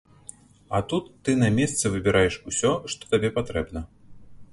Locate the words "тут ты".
0.91-1.31